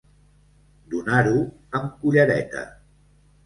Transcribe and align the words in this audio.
Donar-ho 0.93 1.43
amb 1.81 1.95
cullereta. 2.03 2.69